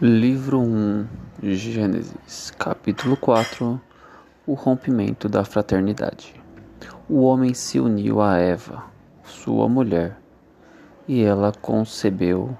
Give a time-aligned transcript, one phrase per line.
[0.00, 1.08] Livro 1
[1.42, 3.80] Gênesis, capítulo 4
[4.46, 6.40] O rompimento da fraternidade.
[7.08, 8.84] O homem se uniu a Eva,
[9.24, 10.16] sua mulher,
[11.08, 12.56] e ela concebeu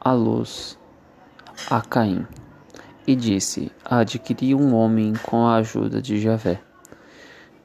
[0.00, 0.76] a luz
[1.70, 2.26] a Caim,
[3.06, 6.60] e disse: Adquiri um homem com a ajuda de Javé.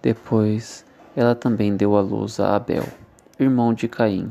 [0.03, 2.85] Depois ela também deu à luz a Abel,
[3.39, 4.29] irmão de Caim.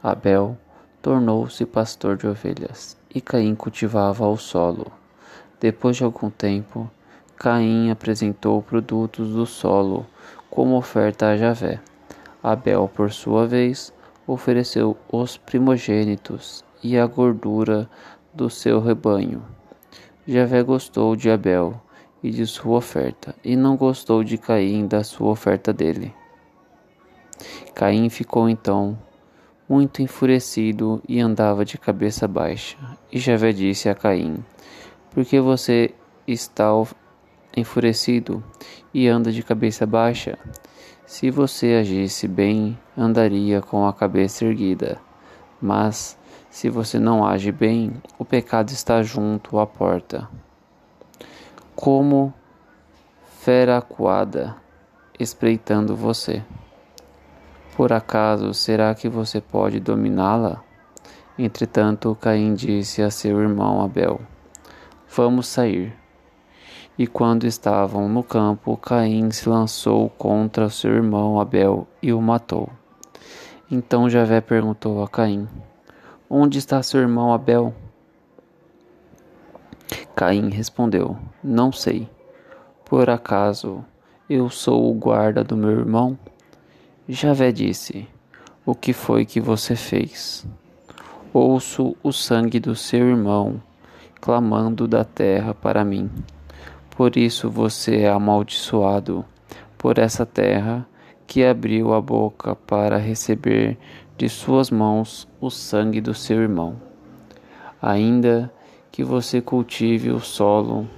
[0.00, 0.56] Abel
[1.02, 4.90] tornou-se pastor de ovelhas e Caim cultivava o solo.
[5.60, 6.90] Depois de algum tempo,
[7.36, 10.06] Caim apresentou produtos do solo
[10.50, 11.80] como oferta a Javé.
[12.42, 13.92] Abel, por sua vez,
[14.26, 17.88] ofereceu os primogênitos e a gordura
[18.32, 19.42] do seu rebanho.
[20.26, 21.80] Javé gostou de Abel
[22.22, 26.14] e de sua oferta, e não gostou de Caim da sua oferta dele.
[27.74, 28.98] Caim ficou então
[29.68, 32.76] muito enfurecido e andava de cabeça baixa.
[33.10, 34.44] E Javé disse a Caim:
[35.10, 35.94] Por que você
[36.26, 36.66] está
[37.56, 38.42] enfurecido
[38.92, 40.38] e anda de cabeça baixa?
[41.06, 44.98] Se você agisse bem, andaria com a cabeça erguida.
[45.60, 46.18] Mas
[46.50, 50.28] se você não age bem, o pecado está junto à porta.
[51.74, 52.32] Como
[53.40, 54.56] fera acuada,
[55.18, 56.42] espreitando você.
[57.76, 60.62] Por acaso, será que você pode dominá-la?
[61.36, 64.20] Entretanto, Caim disse a seu irmão Abel:
[65.16, 65.92] Vamos sair.
[66.96, 72.70] E quando estavam no campo, Caim se lançou contra seu irmão Abel e o matou.
[73.68, 75.48] Então Javé perguntou a Caim:
[76.30, 77.74] Onde está seu irmão Abel?
[80.14, 82.08] Caim respondeu: Não sei.
[82.84, 83.84] Por acaso
[84.30, 86.16] eu sou o guarda do meu irmão?
[87.06, 88.08] Javé disse:
[88.64, 90.46] O que foi que você fez?
[91.34, 93.60] Ouço o sangue do seu irmão
[94.22, 96.10] clamando da terra para mim.
[96.96, 99.22] Por isso você é amaldiçoado
[99.76, 100.88] por essa terra
[101.26, 103.76] que abriu a boca para receber
[104.16, 106.80] de suas mãos o sangue do seu irmão.
[107.82, 108.50] Ainda
[108.90, 110.88] que você cultive o solo,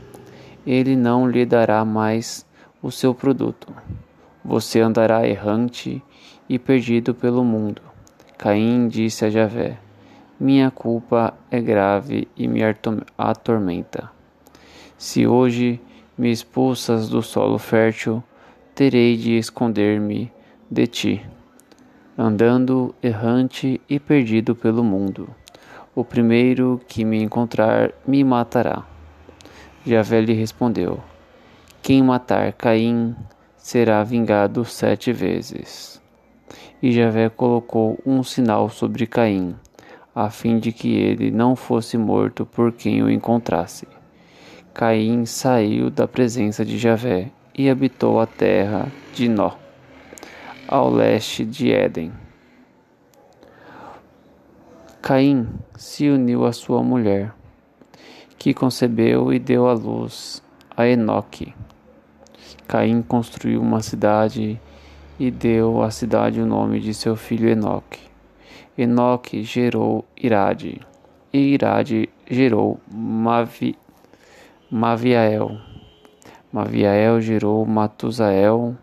[0.65, 2.47] ele não lhe dará mais
[2.81, 3.75] o seu produto.
[4.49, 6.01] Você andará errante
[6.49, 7.83] e perdido pelo mundo.
[8.39, 9.77] Caim disse a Javé:
[10.39, 14.09] Minha culpa é grave e me ator- atormenta.
[14.97, 15.81] Se hoje
[16.17, 18.23] me expulsas do solo fértil,
[18.73, 20.31] terei de esconder-me
[20.71, 21.27] de ti,
[22.17, 25.29] andando errante e perdido pelo mundo.
[25.93, 28.85] O primeiro que me encontrar me matará.
[29.85, 31.01] Javé lhe respondeu:
[31.83, 33.17] Quem matar Caim
[33.67, 36.01] será vingado sete vezes.
[36.81, 39.57] E Javé colocou um sinal sobre Caim,
[40.15, 43.89] a fim de que ele não fosse morto por quem o encontrasse.
[44.73, 49.51] Caim saiu da presença de Javé e habitou a terra de Nó,
[50.69, 52.13] ao leste de Éden.
[55.03, 57.35] Caim se uniu à sua mulher,
[58.39, 60.41] que concebeu e deu à luz
[60.77, 61.53] a Enoque.
[62.67, 64.61] Caim construiu uma cidade
[65.19, 68.01] e deu à cidade o nome de seu filho Enoque.
[68.77, 70.81] Enoque gerou Irade,
[71.33, 73.77] e Irade gerou Mavi,
[74.71, 75.57] Maviael.
[76.53, 78.77] Maviael gerou Matusael,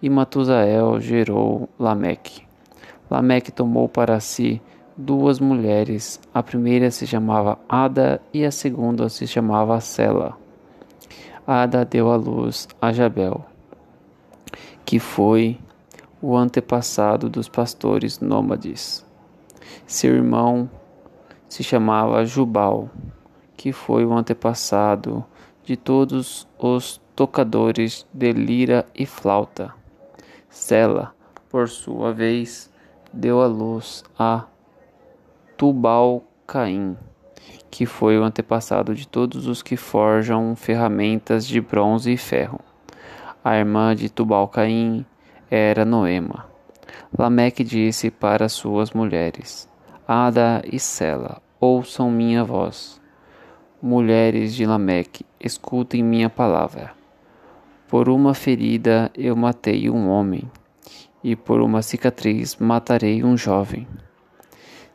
[0.00, 2.42] e Matusael gerou Lameque.
[3.10, 4.60] Lameque tomou para si
[4.96, 10.41] duas mulheres, a primeira se chamava Ada e a segunda se chamava Sela.
[11.46, 13.44] Ada deu à luz a Jabel,
[14.84, 15.58] que foi
[16.20, 19.04] o antepassado dos pastores nômades.
[19.84, 20.70] Seu irmão
[21.48, 22.88] se chamava Jubal,
[23.56, 25.24] que foi o antepassado
[25.64, 29.74] de todos os tocadores de lira e flauta.
[30.48, 31.12] Sela,
[31.50, 32.70] por sua vez,
[33.12, 34.44] deu à luz a
[35.56, 36.96] Tubal-Caim,
[37.70, 42.60] que foi o antepassado de todos os que forjam ferramentas de bronze e ferro.
[43.42, 45.04] A irmã de Tubal-Caim
[45.50, 46.46] era Noema.
[47.18, 49.68] Lameque disse para suas mulheres:
[50.06, 53.00] Ada e Sela, ouçam minha voz.
[53.80, 56.92] Mulheres de Lameque, escutem minha palavra.
[57.88, 60.50] Por uma ferida eu matei um homem,
[61.22, 63.86] e por uma cicatriz matarei um jovem.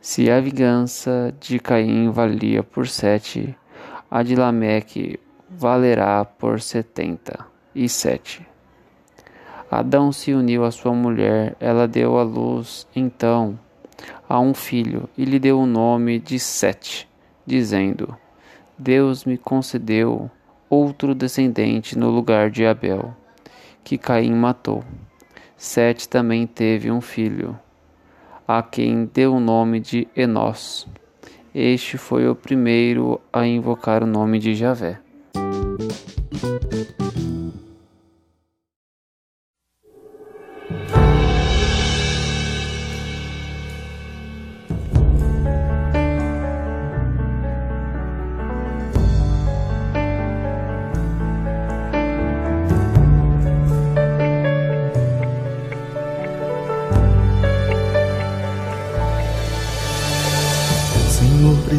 [0.00, 3.56] Se a vingança de Caim valia por sete,
[4.10, 5.18] a de Lameque
[5.50, 8.46] valerá por setenta e sete.
[9.70, 13.58] Adão se uniu à sua mulher, ela deu à luz, então,
[14.26, 17.08] a um filho e lhe deu o nome de Sete,
[17.44, 18.16] dizendo:
[18.78, 20.30] Deus me concedeu
[20.70, 23.14] outro descendente no lugar de Abel,
[23.84, 24.82] que Caim matou.
[25.56, 27.58] Sete também teve um filho,
[28.48, 30.88] a quem deu o nome de Enós.
[31.54, 35.07] Este foi o primeiro a invocar o nome de Javé.